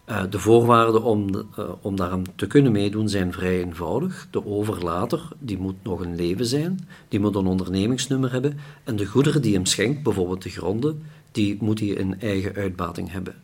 Uh, 0.08 0.22
de 0.31 0.38
voorwaarden 0.38 1.02
om, 1.02 1.32
de, 1.32 1.44
om 1.81 1.96
daaraan 1.96 2.25
te 2.37 2.46
kunnen 2.46 2.72
meedoen 2.72 3.08
zijn 3.08 3.32
vrij 3.32 3.62
eenvoudig. 3.62 4.28
De 4.31 4.46
overlater 4.46 5.28
die 5.38 5.58
moet 5.58 5.82
nog 5.82 6.00
een 6.00 6.16
leven 6.16 6.46
zijn, 6.46 6.88
die 7.08 7.20
moet 7.20 7.34
een 7.34 7.46
ondernemingsnummer 7.46 8.32
hebben 8.32 8.58
en 8.84 8.96
de 8.96 9.06
goederen 9.06 9.42
die 9.42 9.54
hem 9.54 9.66
schenkt, 9.66 10.02
bijvoorbeeld 10.02 10.42
de 10.42 10.50
gronden, 10.50 11.02
die 11.32 11.56
moet 11.60 11.81
hij 11.81 11.88
in 11.88 12.20
eigen 12.20 12.54
uitbating 12.54 13.10
hebben. 13.12 13.34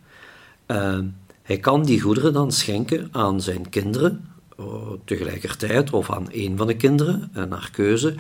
hij 1.43 1.59
kan 1.59 1.83
die 1.85 2.01
goederen 2.01 2.33
dan 2.33 2.53
schenken 2.53 3.09
aan 3.13 3.41
zijn 3.41 3.69
kinderen, 3.69 4.25
eh, 4.27 4.32
tegelijkertijd 5.05 5.91
of 5.91 6.11
aan 6.11 6.31
één 6.31 6.57
van 6.57 6.67
de 6.67 6.77
kinderen, 6.77 7.31
eh, 7.35 7.45
naar 7.45 7.69
keuze. 7.73 8.15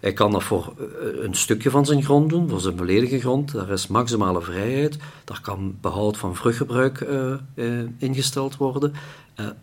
Hij 0.00 0.12
kan 0.12 0.32
dat 0.32 0.42
voor 0.42 0.74
eh, 0.78 1.24
een 1.24 1.34
stukje 1.34 1.70
van 1.70 1.86
zijn 1.86 2.02
grond 2.02 2.30
doen, 2.30 2.48
voor 2.48 2.60
zijn 2.60 2.76
volledige 2.76 3.20
grond. 3.20 3.52
Daar 3.52 3.70
is 3.70 3.86
maximale 3.86 4.42
vrijheid. 4.42 4.98
Daar 5.24 5.40
kan 5.40 5.76
behoud 5.80 6.16
van 6.16 6.36
vruchtgebruik 6.36 7.06
ingesteld 7.98 8.56
worden. 8.56 8.92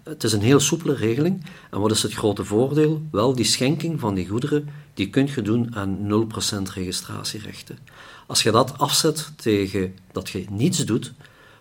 Het 0.03 0.23
is 0.23 0.33
een 0.33 0.41
heel 0.41 0.59
soepele 0.59 0.95
regeling. 0.95 1.45
En 1.71 1.79
wat 1.79 1.91
is 1.91 2.03
het 2.03 2.13
grote 2.13 2.45
voordeel? 2.45 3.01
Wel, 3.11 3.35
die 3.35 3.45
schenking 3.45 3.99
van 3.99 4.13
die 4.13 4.27
goederen, 4.27 4.69
die 4.93 5.09
kun 5.09 5.29
je 5.35 5.41
doen 5.41 5.75
aan 5.75 5.97
0% 6.07 6.69
registratierechten. 6.73 7.77
Als 8.27 8.43
je 8.43 8.51
dat 8.51 8.77
afzet 8.77 9.31
tegen 9.35 9.95
dat 10.11 10.29
je 10.29 10.45
niets 10.49 10.85
doet, 10.85 11.13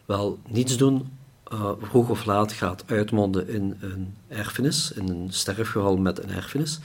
wel, 0.05 0.39
niets 0.49 0.77
doen 0.77 1.09
uh, 1.53 1.71
vroeg 1.81 2.09
of 2.09 2.25
laat 2.25 2.53
gaat 2.53 2.85
uitmonden 2.87 3.49
in 3.49 3.77
een 3.81 4.15
erfenis, 4.29 4.93
in 4.93 5.09
een 5.09 5.27
sterfgeval 5.31 5.97
met 5.97 6.23
een 6.23 6.31
erfenis. 6.31 6.79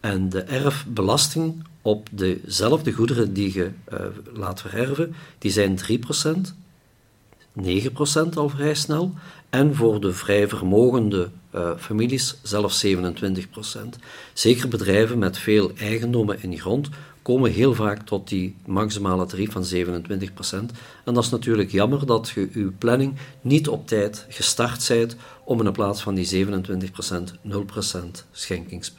En 0.00 0.28
de 0.28 0.42
erfbelasting 0.42 1.64
op 1.82 2.08
dezelfde 2.10 2.92
goederen 2.92 3.32
die 3.32 3.54
je 3.54 3.70
uh, 3.92 3.98
laat 4.32 4.60
vererven, 4.60 5.14
die 5.38 5.50
zijn 5.50 5.78
3%, 5.78 5.84
9% 7.62 8.34
al 8.34 8.48
vrij 8.48 8.74
snel. 8.74 9.14
En 9.50 9.74
voor 9.74 10.00
de 10.00 10.12
vrij 10.12 10.48
vermogende 10.48 11.30
uh, 11.54 11.70
families 11.78 12.36
zelfs 12.42 12.86
27%. 12.86 12.90
Zeker 14.32 14.68
bedrijven 14.68 15.18
met 15.18 15.38
veel 15.38 15.72
eigendommen 15.76 16.42
in 16.42 16.58
grond 16.58 16.88
komen 17.30 17.52
heel 17.52 17.74
vaak 17.74 18.02
tot 18.02 18.28
die 18.28 18.56
maximale 18.66 19.26
tarief 19.26 19.52
van 19.52 19.64
27%. 19.64 20.74
En 21.04 21.14
dat 21.14 21.24
is 21.24 21.30
natuurlijk 21.30 21.70
jammer 21.70 22.06
dat 22.06 22.28
je 22.28 22.48
je 22.52 22.72
planning 22.78 23.16
niet 23.40 23.68
op 23.68 23.86
tijd 23.86 24.26
gestart 24.28 24.88
bent 24.88 25.16
om 25.44 25.66
in 25.66 25.72
plaats 25.72 26.02
van 26.02 26.14
die 26.14 26.46
27% 26.46 26.48
0% 27.48 27.52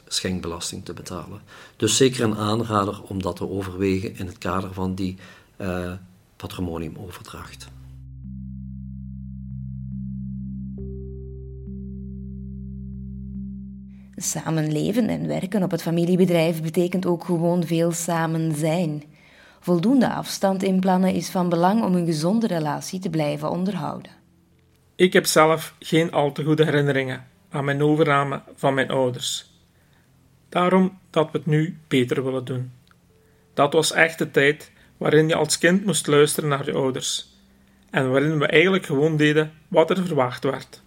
schenkbelasting 0.06 0.84
te 0.84 0.92
betalen. 0.92 1.40
Dus 1.76 1.96
zeker 1.96 2.24
een 2.24 2.36
aanrader 2.36 3.02
om 3.02 3.22
dat 3.22 3.36
te 3.36 3.50
overwegen 3.50 4.16
in 4.16 4.26
het 4.26 4.38
kader 4.38 4.72
van 4.72 4.94
die 4.94 5.16
uh, 5.60 5.92
patrimoniumoverdracht. 6.36 7.66
Samenleven 14.16 15.08
en 15.08 15.26
werken 15.26 15.62
op 15.62 15.70
het 15.70 15.82
familiebedrijf 15.82 16.62
betekent 16.62 17.06
ook 17.06 17.24
gewoon 17.24 17.64
veel 17.64 17.92
samen 17.92 18.54
zijn. 18.54 19.02
Voldoende 19.60 20.08
afstand 20.12 20.62
inplannen 20.62 21.14
is 21.14 21.30
van 21.30 21.48
belang 21.48 21.82
om 21.82 21.94
een 21.94 22.06
gezonde 22.06 22.46
relatie 22.46 23.00
te 23.00 23.10
blijven 23.10 23.50
onderhouden. 23.50 24.10
Ik 24.96 25.12
heb 25.12 25.26
zelf 25.26 25.74
geen 25.78 26.12
al 26.12 26.32
te 26.32 26.44
goede 26.44 26.64
herinneringen 26.64 27.26
aan 27.50 27.64
mijn 27.64 27.82
overname 27.82 28.42
van 28.54 28.74
mijn 28.74 28.90
ouders. 28.90 29.50
Daarom 30.48 30.98
dat 31.10 31.30
we 31.30 31.38
het 31.38 31.46
nu 31.46 31.78
beter 31.88 32.24
willen 32.24 32.44
doen. 32.44 32.72
Dat 33.54 33.72
was 33.72 33.92
echt 33.92 34.18
de 34.18 34.30
tijd 34.30 34.72
waarin 34.96 35.28
je 35.28 35.34
als 35.34 35.58
kind 35.58 35.84
moest 35.84 36.06
luisteren 36.06 36.48
naar 36.48 36.64
je 36.64 36.72
ouders 36.72 37.30
en 37.90 38.10
waarin 38.10 38.38
we 38.38 38.46
eigenlijk 38.46 38.86
gewoon 38.86 39.16
deden 39.16 39.52
wat 39.68 39.90
er 39.90 40.06
verwacht 40.06 40.44
werd. 40.44 40.82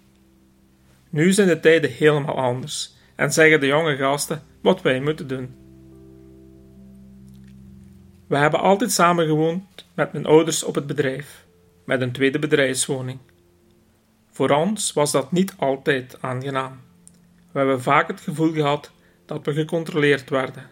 Nu 1.10 1.32
zijn 1.32 1.48
de 1.48 1.60
tijden 1.60 1.92
helemaal 1.92 2.38
anders 2.38 2.95
en 3.16 3.34
zeggen 3.34 3.60
de 3.60 3.66
jonge 3.66 3.96
gasten 3.96 4.44
wat 4.62 4.82
wij 4.82 5.02
moeten 5.02 5.28
doen. 5.28 5.56
We 8.28 8.38
hebben 8.38 8.60
altijd 8.60 8.92
samen 8.92 9.26
gewoond 9.26 9.88
met 9.94 10.14
mijn 10.14 10.26
ouders 10.26 10.64
op 10.64 10.76
het 10.76 10.88
bedrijf, 10.88 11.46
met 11.86 12.02
een 12.02 12.12
tweede 12.12 12.40
bedrijfswoning. 12.40 13.20
Voor 14.32 14.50
ons 14.50 14.94
was 14.94 15.12
dat 15.12 15.32
niet 15.32 15.54
altijd 15.58 16.18
aangenaam. 16.22 16.80
We 17.52 17.58
hebben 17.58 17.82
vaak 17.82 18.08
het 18.08 18.22
gevoel 18.22 18.52
gehad 18.52 18.92
dat 19.26 19.46
we 19.46 19.54
gecontroleerd 19.54 20.30
werden. 20.30 20.70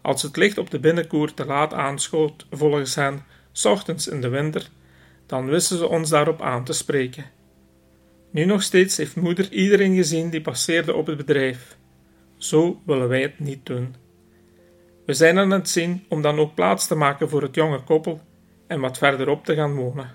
Als 0.00 0.22
het 0.22 0.36
licht 0.36 0.58
op 0.58 0.70
de 0.70 0.78
binnenkoer 0.78 1.34
te 1.34 1.44
laat 1.44 1.72
aanschoot, 1.72 2.46
volgens 2.50 2.94
hen, 2.94 3.24
s 3.52 3.64
ochtends 3.64 4.08
in 4.08 4.20
de 4.20 4.28
winter, 4.28 4.68
dan 5.26 5.46
wisten 5.46 5.78
ze 5.78 5.88
ons 5.88 6.10
daarop 6.10 6.42
aan 6.42 6.64
te 6.64 6.72
spreken. 6.72 7.24
Nu 8.30 8.44
nog 8.44 8.62
steeds 8.62 8.96
heeft 8.96 9.16
moeder 9.16 9.52
iedereen 9.52 9.94
gezien 9.94 10.30
die 10.30 10.40
passeerde 10.40 10.94
op 10.94 11.06
het 11.06 11.16
bedrijf. 11.16 11.76
Zo 12.36 12.80
willen 12.86 13.08
wij 13.08 13.22
het 13.22 13.38
niet 13.38 13.66
doen. 13.66 13.94
We 15.06 15.14
zijn 15.14 15.38
aan 15.38 15.50
het 15.50 15.68
zien 15.68 16.04
om 16.08 16.22
dan 16.22 16.38
ook 16.38 16.54
plaats 16.54 16.86
te 16.86 16.94
maken 16.94 17.28
voor 17.28 17.42
het 17.42 17.54
jonge 17.54 17.82
koppel 17.82 18.20
en 18.66 18.80
wat 18.80 18.98
verderop 18.98 19.44
te 19.44 19.54
gaan 19.54 19.74
wonen. 19.74 20.10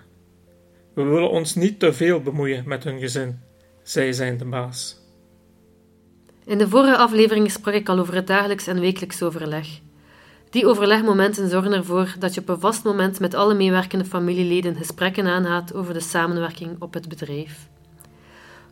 We 0.94 1.04
willen 1.04 1.30
ons 1.30 1.56
niet 1.56 1.80
te 1.80 1.94
veel 1.94 2.22
bemoeien 2.22 2.64
met 2.68 2.84
hun 2.84 3.00
gezin, 3.00 3.40
zij 3.84 4.14
zijn 4.14 4.38
de 4.38 4.46
baas. 4.46 5.04
In 6.46 6.58
de 6.58 6.70
vorige 6.70 6.98
aflevering 6.98 7.52
sprak 7.52 7.74
ik 7.74 7.90
al 7.90 8.00
over 8.00 8.16
het 8.16 8.28
dagelijks 8.28 8.68
en 8.68 8.80
wekelijks 8.80 9.24
overleg. 9.24 9.68
Die 10.50 10.68
overlegmomenten 10.68 11.50
zorgen 11.50 11.74
ervoor 11.74 12.16
dat 12.20 12.34
je 12.34 12.42
op 12.42 12.50
een 12.50 12.60
vast 12.60 12.84
moment 12.84 13.20
met 13.20 13.34
alle 13.34 13.54
meewerkende 13.54 14.06
familieleden 14.06 14.76
gesprekken 14.76 15.26
aangaat 15.26 15.74
over 15.74 15.94
de 15.94 16.00
samenwerking 16.00 16.76
op 16.80 16.94
het 16.94 17.10
bedrijf. 17.10 17.68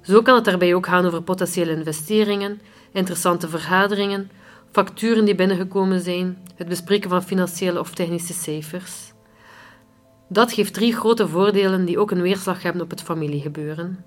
Zo 0.03 0.21
kan 0.21 0.35
het 0.35 0.45
daarbij 0.45 0.73
ook 0.73 0.85
gaan 0.87 1.05
over 1.05 1.21
potentiële 1.21 1.71
investeringen, 1.71 2.61
interessante 2.91 3.49
vergaderingen, 3.49 4.31
facturen 4.71 5.25
die 5.25 5.35
binnengekomen 5.35 5.99
zijn, 5.99 6.37
het 6.55 6.67
bespreken 6.67 7.09
van 7.09 7.23
financiële 7.23 7.79
of 7.79 7.93
technische 7.93 8.33
cijfers. 8.33 9.13
Dat 10.29 10.53
geeft 10.53 10.73
drie 10.73 10.95
grote 10.95 11.27
voordelen 11.27 11.85
die 11.85 11.99
ook 11.99 12.11
een 12.11 12.21
weerslag 12.21 12.63
hebben 12.63 12.81
op 12.81 12.89
het 12.89 13.01
familiegebeuren. 13.01 14.03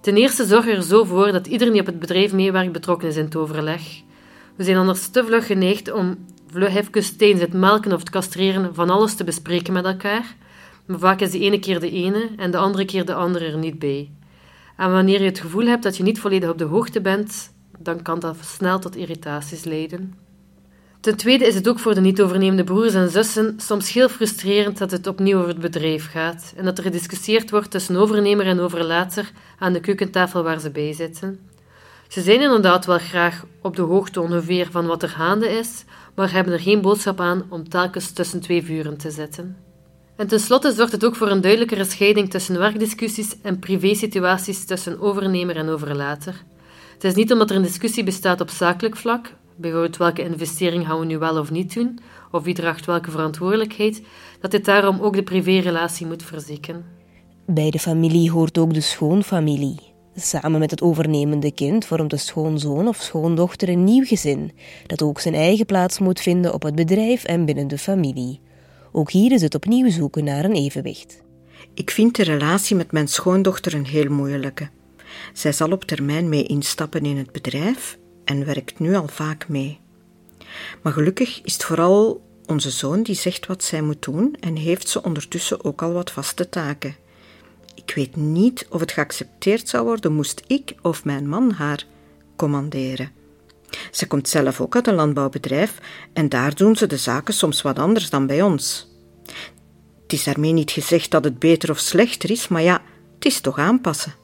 Ten 0.00 0.16
eerste 0.16 0.44
zorg 0.44 0.68
er 0.68 0.82
zo 0.82 1.04
voor 1.04 1.32
dat 1.32 1.46
iedereen 1.46 1.72
die 1.72 1.82
op 1.82 1.86
het 1.86 1.98
bedrijf 1.98 2.32
meewerkt 2.32 2.72
betrokken 2.72 3.08
is 3.08 3.16
in 3.16 3.24
het 3.24 3.36
overleg. 3.36 3.82
We 4.56 4.64
zijn 4.64 4.76
anders 4.76 5.08
te 5.08 5.24
vlug 5.24 5.46
geneigd 5.46 5.92
om 5.92 6.26
vlug 6.50 6.76
even 6.76 7.38
het 7.38 7.52
melken 7.52 7.92
of 7.92 7.98
het 7.98 8.10
castreren 8.10 8.74
van 8.74 8.90
alles 8.90 9.14
te 9.14 9.24
bespreken 9.24 9.72
met 9.72 9.84
elkaar, 9.84 10.36
maar 10.86 10.98
vaak 10.98 11.20
is 11.20 11.30
de 11.30 11.38
ene 11.38 11.58
keer 11.58 11.80
de 11.80 11.90
ene 11.90 12.30
en 12.36 12.50
de 12.50 12.56
andere 12.56 12.84
keer 12.84 13.04
de 13.04 13.14
andere 13.14 13.44
er 13.44 13.58
niet 13.58 13.78
bij. 13.78 14.10
En 14.76 14.92
wanneer 14.92 15.20
je 15.20 15.28
het 15.28 15.40
gevoel 15.40 15.66
hebt 15.66 15.82
dat 15.82 15.96
je 15.96 16.02
niet 16.02 16.20
volledig 16.20 16.50
op 16.50 16.58
de 16.58 16.64
hoogte 16.64 17.00
bent, 17.00 17.52
dan 17.78 18.02
kan 18.02 18.18
dat 18.18 18.36
snel 18.40 18.78
tot 18.78 18.96
irritaties 18.96 19.64
leiden. 19.64 20.14
Ten 21.00 21.16
tweede 21.16 21.46
is 21.46 21.54
het 21.54 21.68
ook 21.68 21.78
voor 21.78 21.94
de 21.94 22.00
niet 22.00 22.20
overnemende 22.20 22.64
broers 22.64 22.94
en 22.94 23.10
zussen 23.10 23.54
soms 23.56 23.92
heel 23.92 24.08
frustrerend 24.08 24.78
dat 24.78 24.90
het 24.90 25.06
opnieuw 25.06 25.36
over 25.36 25.48
het 25.48 25.60
bedrijf 25.60 26.10
gaat 26.10 26.52
en 26.56 26.64
dat 26.64 26.78
er 26.78 26.84
gediscussieerd 26.84 27.50
wordt 27.50 27.70
tussen 27.70 27.96
overnemer 27.96 28.46
en 28.46 28.60
overlater 28.60 29.30
aan 29.58 29.72
de 29.72 29.80
keukentafel 29.80 30.42
waar 30.42 30.60
ze 30.60 30.70
bij 30.70 30.92
zitten. 30.92 31.40
Ze 32.08 32.20
zijn 32.20 32.40
inderdaad 32.40 32.86
wel 32.86 32.98
graag 32.98 33.44
op 33.62 33.76
de 33.76 33.82
hoogte 33.82 34.20
ongeveer 34.20 34.68
van 34.70 34.86
wat 34.86 35.02
er 35.02 35.08
gaande 35.08 35.48
is, 35.48 35.84
maar 36.14 36.32
hebben 36.32 36.52
er 36.52 36.60
geen 36.60 36.80
boodschap 36.80 37.20
aan 37.20 37.46
om 37.48 37.68
telkens 37.68 38.12
tussen 38.12 38.40
twee 38.40 38.62
vuren 38.62 38.96
te 38.96 39.10
zetten. 39.10 39.56
En 40.16 40.26
tenslotte 40.26 40.72
zorgt 40.72 40.92
het 40.92 41.04
ook 41.04 41.16
voor 41.16 41.30
een 41.30 41.40
duidelijkere 41.40 41.84
scheiding 41.84 42.30
tussen 42.30 42.58
werkdiscussies 42.58 43.40
en 43.42 43.58
privésituaties 43.58 44.64
tussen 44.64 45.00
overnemer 45.00 45.56
en 45.56 45.68
overlater. 45.68 46.44
Het 46.92 47.04
is 47.04 47.14
niet 47.14 47.32
omdat 47.32 47.50
er 47.50 47.56
een 47.56 47.62
discussie 47.62 48.04
bestaat 48.04 48.40
op 48.40 48.50
zakelijk 48.50 48.96
vlak, 48.96 49.34
bijvoorbeeld 49.56 49.96
welke 49.96 50.22
investering 50.22 50.86
gaan 50.86 50.98
we 50.98 51.04
nu 51.04 51.18
wel 51.18 51.38
of 51.38 51.50
niet 51.50 51.74
doen, 51.74 51.98
of 52.30 52.42
wie 52.42 52.54
draagt 52.54 52.86
welke 52.86 53.10
verantwoordelijkheid, 53.10 54.02
dat 54.40 54.50
dit 54.50 54.64
daarom 54.64 55.00
ook 55.00 55.14
de 55.14 55.22
privérelatie 55.22 56.06
moet 56.06 56.22
verzieken. 56.22 56.84
Bij 57.46 57.70
de 57.70 57.78
familie 57.78 58.30
hoort 58.30 58.58
ook 58.58 58.74
de 58.74 58.80
schoonfamilie. 58.80 59.90
Samen 60.14 60.58
met 60.60 60.70
het 60.70 60.82
overnemende 60.82 61.52
kind 61.52 61.84
vormt 61.84 62.10
de 62.10 62.16
schoonzoon 62.16 62.88
of 62.88 62.96
schoondochter 62.96 63.68
een 63.68 63.84
nieuw 63.84 64.04
gezin, 64.04 64.52
dat 64.86 65.02
ook 65.02 65.20
zijn 65.20 65.34
eigen 65.34 65.66
plaats 65.66 65.98
moet 65.98 66.20
vinden 66.20 66.54
op 66.54 66.62
het 66.62 66.74
bedrijf 66.74 67.24
en 67.24 67.44
binnen 67.44 67.68
de 67.68 67.78
familie. 67.78 68.40
Ook 68.92 69.10
hier 69.10 69.32
is 69.32 69.42
het 69.42 69.54
opnieuw 69.54 69.90
zoeken 69.90 70.24
naar 70.24 70.44
een 70.44 70.54
evenwicht. 70.54 71.22
Ik 71.74 71.90
vind 71.90 72.16
de 72.16 72.22
relatie 72.22 72.76
met 72.76 72.92
mijn 72.92 73.08
schoondochter 73.08 73.74
een 73.74 73.86
heel 73.86 74.10
moeilijke. 74.10 74.68
Zij 75.32 75.52
zal 75.52 75.72
op 75.72 75.84
termijn 75.84 76.28
mee 76.28 76.46
instappen 76.46 77.04
in 77.04 77.16
het 77.16 77.32
bedrijf 77.32 77.98
en 78.24 78.44
werkt 78.44 78.78
nu 78.78 78.94
al 78.94 79.08
vaak 79.08 79.48
mee. 79.48 79.80
Maar 80.82 80.92
gelukkig 80.92 81.42
is 81.42 81.52
het 81.52 81.64
vooral 81.64 82.22
onze 82.46 82.70
zoon 82.70 83.02
die 83.02 83.14
zegt 83.14 83.46
wat 83.46 83.64
zij 83.64 83.82
moet 83.82 84.02
doen 84.02 84.36
en 84.40 84.56
heeft 84.56 84.88
ze 84.88 85.02
ondertussen 85.02 85.64
ook 85.64 85.82
al 85.82 85.92
wat 85.92 86.10
vaste 86.10 86.48
taken. 86.48 86.96
Ik 87.74 87.92
weet 87.94 88.16
niet 88.16 88.66
of 88.70 88.80
het 88.80 88.92
geaccepteerd 88.92 89.68
zou 89.68 89.84
worden 89.84 90.12
moest 90.12 90.42
ik 90.46 90.74
of 90.82 91.04
mijn 91.04 91.28
man 91.28 91.50
haar 91.52 91.86
commanderen. 92.36 93.21
Ze 93.90 94.06
komt 94.06 94.28
zelf 94.28 94.60
ook 94.60 94.74
uit 94.74 94.86
een 94.86 94.94
landbouwbedrijf 94.94 95.78
en 96.12 96.28
daar 96.28 96.54
doen 96.54 96.76
ze 96.76 96.86
de 96.86 96.96
zaken 96.96 97.34
soms 97.34 97.62
wat 97.62 97.78
anders 97.78 98.10
dan 98.10 98.26
bij 98.26 98.42
ons. 98.42 98.90
Het 100.02 100.12
is 100.12 100.24
daarmee 100.24 100.52
niet 100.52 100.70
gezegd 100.70 101.10
dat 101.10 101.24
het 101.24 101.38
beter 101.38 101.70
of 101.70 101.78
slechter 101.78 102.30
is, 102.30 102.48
maar 102.48 102.62
ja, 102.62 102.82
het 103.14 103.24
is 103.24 103.40
toch 103.40 103.58
aanpassen. 103.58 104.14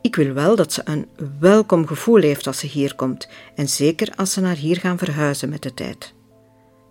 Ik 0.00 0.16
wil 0.16 0.32
wel 0.32 0.56
dat 0.56 0.72
ze 0.72 0.80
een 0.84 1.08
welkom 1.40 1.86
gevoel 1.86 2.20
heeft 2.20 2.46
als 2.46 2.58
ze 2.58 2.66
hier 2.66 2.94
komt, 2.94 3.28
en 3.54 3.68
zeker 3.68 4.12
als 4.16 4.32
ze 4.32 4.40
naar 4.40 4.56
hier 4.56 4.76
gaan 4.76 4.98
verhuizen 4.98 5.48
met 5.48 5.62
de 5.62 5.74
tijd. 5.74 6.14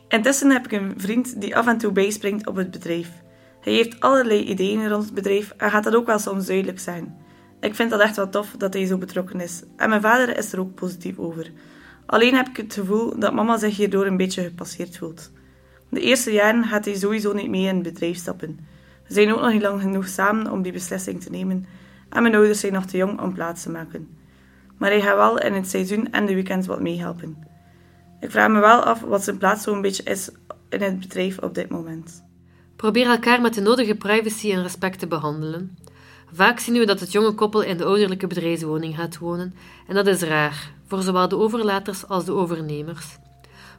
Intussen 0.08 0.51
heb 0.51 0.65
ik 0.65 0.72
een 0.72 0.93
vriend 0.98 1.41
die 1.41 1.55
af 1.55 1.67
en 1.67 1.77
toe 1.77 1.91
bijspringt 1.91 2.48
op 2.48 2.55
het 2.55 2.72
bedrijf. 2.72 3.10
Hij 3.62 3.74
heeft 3.74 4.00
allerlei 4.00 4.43
ideeën 4.43 4.89
rond 4.89 5.03
het 5.03 5.13
bedrijf 5.13 5.53
en 5.58 5.72
gaat 5.72 5.84
dat 5.84 5.96
ook 5.96 6.05
wel 6.05 6.20
soms 6.20 6.46
duidelijk 6.46 6.79
zijn. 6.79 7.20
Ik 7.62 7.75
vind 7.75 7.89
dat 7.89 8.00
echt 8.00 8.15
wel 8.15 8.30
tof 8.30 8.56
dat 8.58 8.74
hij 8.74 8.86
zo 8.86 8.98
betrokken 8.98 9.39
is. 9.39 9.63
En 9.75 9.89
mijn 9.89 10.01
vader 10.01 10.38
is 10.38 10.53
er 10.53 10.60
ook 10.60 10.75
positief 10.75 11.20
over. 11.20 11.51
Alleen 12.06 12.36
heb 12.36 12.48
ik 12.48 12.58
het 12.58 12.74
gevoel 12.74 13.20
dat 13.20 13.34
mama 13.34 13.58
zich 13.58 13.77
hierdoor 13.77 14.06
een 14.06 14.18
beetje 14.18 14.44
gepasseerd 14.44 14.98
voelt. 14.98 15.32
De 15.89 16.01
eerste 16.01 16.32
jaren 16.32 16.63
gaat 16.63 16.86
hij 16.86 16.96
sowieso 16.96 17.34
niet 17.34 17.50
mee 17.50 17.68
in 17.68 17.75
het 17.75 17.84
bedrijf 17.84 18.18
stappen. 18.18 18.60
We 19.08 19.13
zijn 19.13 19.34
ook 19.34 19.41
nog 19.41 19.51
niet 19.51 19.62
lang 19.62 19.82
genoeg 19.82 20.08
samen 20.08 20.51
om 20.51 20.62
die 20.62 20.72
beslissing 20.72 21.22
te 21.22 21.30
nemen 21.30 21.65
en 22.10 22.22
mijn 22.22 22.36
ouders 22.36 22.60
zijn 22.60 22.74
nog 22.74 22.86
te 22.86 22.98
jong 22.98 23.20
om 23.20 23.34
plaats 23.34 23.63
te 23.63 23.70
maken. 23.70 24.10
Maar 24.77 24.89
hij 24.89 25.01
gaat 25.01 25.15
wel 25.15 25.39
in 25.39 25.53
het 25.53 25.70
seizoen 25.70 26.12
en 26.12 26.25
de 26.25 26.34
weekends 26.34 26.68
wat 26.68 26.82
meehelpen. 26.82 27.38
Ik 28.20 28.32
vraag 28.32 28.50
me 28.50 28.60
wel 28.60 28.84
af 28.84 29.01
wat 29.01 29.24
zijn 29.24 29.38
plaats 29.38 29.63
zo'n 29.63 29.82
beetje 29.82 30.03
is 30.03 30.30
in 30.70 30.82
het 30.82 31.00
bedrijf 31.00 31.39
op 31.39 31.56
dit 31.56 31.70
moment. 31.70 32.24
Probeer 32.75 33.06
elkaar 33.06 33.41
met 33.41 33.53
de 33.53 33.62
nodige 33.62 33.96
privacy 33.96 34.51
en 34.51 34.62
respect 34.62 35.00
te 35.00 35.08
behandelen. 35.08 35.77
Vaak 36.33 36.59
zien 36.59 36.73
we 36.73 36.85
dat 36.85 37.00
het 37.00 37.11
jonge 37.11 37.33
koppel 37.33 37.61
in 37.61 37.77
de 37.77 37.85
ouderlijke 37.85 38.27
bedrijfswoning 38.27 38.95
gaat 38.95 39.17
wonen, 39.17 39.53
en 39.88 39.95
dat 39.95 40.07
is 40.07 40.21
raar, 40.21 40.73
voor 40.88 41.01
zowel 41.01 41.27
de 41.27 41.38
overlaters 41.38 42.07
als 42.07 42.25
de 42.25 42.31
overnemers. 42.31 43.17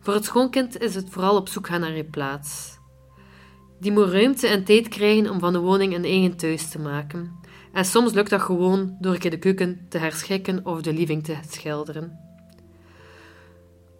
Voor 0.00 0.14
het 0.14 0.24
schoonkind 0.24 0.80
is 0.80 0.94
het 0.94 1.10
vooral 1.10 1.36
op 1.36 1.48
zoek 1.48 1.66
gaan 1.66 1.80
naar 1.80 1.96
je 1.96 2.04
plaats. 2.04 2.78
Die 3.80 3.92
moet 3.92 4.08
ruimte 4.08 4.46
en 4.46 4.64
tijd 4.64 4.88
krijgen 4.88 5.30
om 5.30 5.38
van 5.38 5.52
de 5.52 5.58
woning 5.58 5.94
een 5.94 6.04
eigen 6.04 6.36
thuis 6.36 6.68
te 6.68 6.78
maken. 6.78 7.40
En 7.72 7.84
soms 7.84 8.12
lukt 8.12 8.30
dat 8.30 8.40
gewoon 8.40 8.96
door 9.00 9.18
de 9.18 9.38
keuken 9.38 9.86
te 9.88 9.98
herschikken 9.98 10.66
of 10.66 10.82
de 10.82 10.92
living 10.92 11.24
te 11.24 11.36
schilderen. 11.50 12.18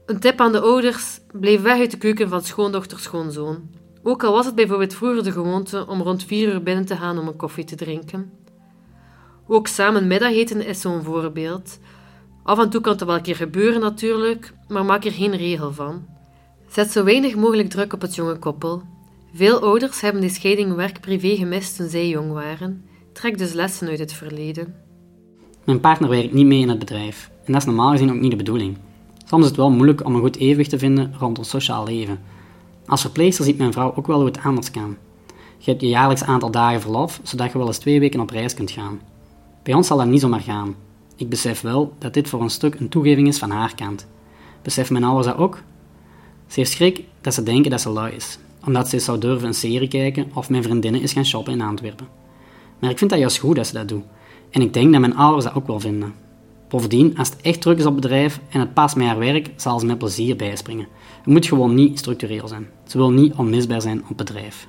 Een 0.07 0.21
tip 0.21 0.41
aan 0.41 0.53
de 0.53 0.61
ouders: 0.61 1.21
blijf 1.33 1.63
weg 1.63 1.79
uit 1.79 1.91
de 1.91 1.99
keuken 1.99 2.29
van 2.29 2.43
schoondochter, 2.43 2.99
schoonzoon. 2.99 3.71
Ook 4.03 4.25
al 4.25 4.33
was 4.33 4.47
het 4.47 4.55
bijvoorbeeld 4.55 4.95
vroeger 4.95 5.25
de 5.25 5.33
gewoonte 5.33 5.87
om 5.87 6.03
rond 6.03 6.25
vier 6.25 6.53
uur 6.53 6.63
binnen 6.63 6.85
te 6.85 6.97
gaan 6.97 7.19
om 7.19 7.29
een 7.29 7.37
koffie 7.37 7.65
te 7.65 7.77
drinken. 7.77 8.42
Ook 9.47 9.67
samen 9.67 10.07
middageten 10.07 10.67
is 10.67 10.81
zo'n 10.81 11.03
voorbeeld. 11.03 11.79
Af 12.43 12.59
en 12.59 12.71
toe 12.71 12.81
kan 12.81 12.93
het 12.93 13.05
wel 13.05 13.15
een 13.15 13.23
keer 13.23 13.37
gebeuren 13.37 13.81
natuurlijk, 13.81 14.55
maar 14.69 14.85
maak 14.85 15.05
er 15.05 15.13
geen 15.13 15.37
regel 15.37 15.73
van. 15.73 16.05
Zet 16.69 16.91
zo 16.91 17.05
weinig 17.05 17.37
mogelijk 17.37 17.71
druk 17.71 17.93
op 17.93 18.01
het 18.01 18.15
jonge 18.15 18.39
koppel. 18.39 18.83
Veel 19.35 19.61
ouders 19.61 20.01
hebben 20.01 20.21
die 20.21 20.31
scheiding 20.31 20.75
werk-privé 20.75 21.37
gemist 21.37 21.77
toen 21.77 21.89
zij 21.89 22.09
jong 22.09 22.33
waren. 22.33 22.85
Trek 23.13 23.39
dus 23.39 23.53
lessen 23.53 23.89
uit 23.89 23.99
het 23.99 24.13
verleden. 24.13 24.75
Mijn 25.65 25.81
partner 25.81 26.09
werkt 26.09 26.33
niet 26.33 26.47
mee 26.47 26.61
in 26.61 26.69
het 26.69 26.79
bedrijf. 26.79 27.31
En 27.45 27.53
dat 27.53 27.61
is 27.61 27.67
normaal 27.67 27.91
gezien 27.91 28.11
ook 28.11 28.21
niet 28.21 28.31
de 28.31 28.37
bedoeling. 28.37 28.77
Soms 29.25 29.43
is 29.43 29.49
het 29.49 29.59
wel 29.59 29.71
moeilijk 29.71 30.05
om 30.05 30.15
een 30.15 30.21
goed 30.21 30.37
evenwicht 30.37 30.71
te 30.71 30.79
vinden 30.79 31.15
rond 31.19 31.39
ons 31.39 31.49
sociaal 31.49 31.85
leven. 31.85 32.21
Als 32.87 33.01
verpleegster 33.01 33.45
ziet 33.45 33.59
mijn 33.59 33.73
vrouw 33.73 33.95
ook 33.97 34.07
wel 34.07 34.17
hoe 34.17 34.27
het 34.27 34.43
anders 34.43 34.71
kan. 34.71 34.97
Je 35.59 35.71
hebt 35.71 35.83
je 35.83 35.89
jaarlijks 35.89 36.25
aantal 36.25 36.51
dagen 36.51 36.81
verlof, 36.81 37.21
zodat 37.23 37.53
je 37.53 37.59
wel 37.59 37.67
eens 37.67 37.79
twee 37.79 38.01
weken 38.01 38.21
op 38.21 38.31
reis 38.31 38.55
kunt 38.55 38.71
gaan. 38.71 39.01
Bij 39.63 39.75
ons 39.75 39.87
zal 39.87 39.97
dat 39.97 40.07
niet 40.07 40.21
zomaar 40.21 40.41
gaan. 40.41 40.75
Ik 41.17 41.29
besef 41.29 41.61
wel 41.61 41.93
dat 41.99 42.15
dit 42.15 42.29
voor 42.29 42.43
een 42.43 42.51
stuk 42.51 42.75
een 42.75 42.89
toegeving 42.89 43.29
is 43.29 43.39
van 43.39 43.51
haar 43.51 43.75
kant. 43.75 44.07
Besef 44.63 44.91
mijn 44.91 45.05
ouders 45.05 45.27
dat 45.27 45.37
ook? 45.37 45.63
Ze 46.47 46.61
heeft 46.61 46.73
schrik 46.73 47.05
dat 47.21 47.35
ze 47.35 47.43
denken 47.43 47.71
dat 47.71 47.81
ze 47.81 47.91
lui 47.91 48.15
is, 48.15 48.39
omdat 48.67 48.89
ze 48.89 48.99
zou 48.99 49.19
durven 49.19 49.49
een 49.49 49.55
serie 49.55 49.89
kijken 49.89 50.31
of 50.35 50.51
mijn 50.51 50.63
vriendinnen 50.63 51.03
is 51.03 51.13
gaan 51.13 51.25
shoppen 51.25 51.53
in 51.53 51.61
Antwerpen. 51.61 52.09
Maar 52.79 52.91
ik 52.91 52.99
vind 52.99 53.11
dat 53.11 53.19
juist 53.19 53.39
goed 53.39 53.57
dat 53.57 53.67
ze 53.67 53.73
dat 53.73 53.89
doet. 53.89 54.05
En 54.51 54.63
ik 54.63 54.73
denk 54.73 54.93
dat 54.93 55.01
mijn 55.01 55.17
ouders 55.17 55.45
dat 55.45 55.55
ook 55.55 55.67
wel 55.67 55.81
vinden. 55.81 56.15
Bovendien, 56.69 57.19
als 57.19 57.29
het 57.29 57.41
echt 57.41 57.61
druk 57.61 57.79
is 57.79 57.87
op 57.87 57.95
bedrijf 57.95 58.41
en 58.49 58.61
het 58.61 58.75
past 58.75 58.97
met 58.97 59.07
haar 59.07 59.19
werk, 59.19 59.51
zal 59.57 59.79
ze 59.79 59.87
met 59.87 59.99
plezier 59.99 60.37
bijspringen. 60.37 60.87
Het 61.17 61.27
moet 61.27 61.47
gewoon 61.47 61.75
niet 61.75 61.99
structureel 61.99 62.49
zijn. 62.49 62.67
Ze 62.87 62.99
wil 62.99 63.11
niet 63.11 63.35
onmisbaar 63.35 63.81
zijn 63.81 64.05
op 64.09 64.17
bedrijf. 64.17 64.69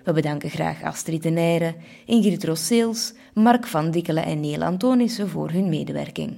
We 0.04 0.12
bedanken 0.12 0.50
graag 0.50 0.82
Astrid 0.82 1.22
de 1.22 1.30
Nijre, 1.30 1.74
Ingrid 2.06 2.44
Rosseels, 2.44 3.14
Mark 3.32 3.66
van 3.66 3.90
Dikkelen 3.90 4.24
en 4.24 4.40
Neel 4.40 4.62
Antonissen 4.62 5.28
voor 5.28 5.50
hun 5.50 5.68
medewerking. 5.68 6.36